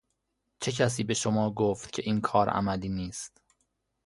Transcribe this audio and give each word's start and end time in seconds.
چه 0.59 0.71
کسی 0.71 1.03
به 1.03 1.13
شما 1.13 1.51
گفت 1.51 1.91
که 1.91 2.01
این 2.05 2.21
کار 2.21 2.49
عملی 2.49 2.89
نیست. 2.89 3.41